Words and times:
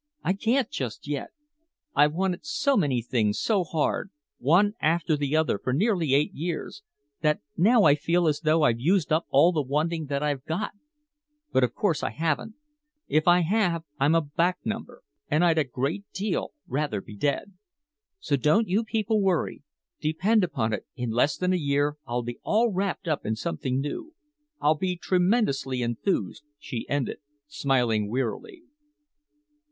"I 0.23 0.33
can't 0.33 0.67
just 0.71 1.07
yet. 1.07 1.27
I've 1.95 2.15
wanted 2.15 2.43
so 2.43 2.75
many 2.75 3.03
things 3.03 3.39
so 3.39 3.63
hard, 3.63 4.09
one 4.39 4.73
after 4.81 5.15
the 5.15 5.35
other 5.35 5.59
for 5.59 5.73
nearly 5.73 6.15
eight 6.15 6.33
years, 6.33 6.81
that 7.21 7.39
now 7.55 7.83
I 7.83 7.93
feel 7.93 8.27
as 8.27 8.39
though 8.39 8.63
I'd 8.63 8.79
used 8.79 9.11
up 9.13 9.27
all 9.29 9.51
the 9.51 9.61
wanting 9.61 10.07
that 10.07 10.23
I've 10.23 10.43
got. 10.45 10.71
But 11.51 11.63
of 11.63 11.75
course 11.75 12.01
I 12.01 12.09
haven't. 12.09 12.55
If 13.07 13.27
I 13.27 13.41
have 13.41 13.83
I'm 13.99 14.15
a 14.15 14.21
back 14.21 14.57
number 14.65 15.03
and 15.29 15.45
I'd 15.45 15.59
a 15.59 15.63
great 15.63 16.05
deal 16.13 16.49
rather 16.67 16.99
be 16.99 17.15
dead. 17.15 17.53
So 18.19 18.35
don't 18.35 18.67
you 18.67 18.83
people 18.83 19.21
worry. 19.21 19.61
Depend 19.99 20.43
upon 20.43 20.73
it, 20.73 20.87
in 20.95 21.11
less 21.11 21.37
than 21.37 21.53
a 21.53 21.57
year 21.57 21.97
I'll 22.07 22.23
be 22.23 22.39
all 22.41 22.71
wrapped 22.73 23.07
up 23.07 23.23
in 23.23 23.35
something 23.35 23.79
new. 23.79 24.15
I'll 24.59 24.73
be 24.73 24.97
tremendously 24.97 25.83
enthused," 25.83 26.41
she 26.57 26.89
ended, 26.89 27.19
smiling 27.47 28.09
wearily. 28.09 28.63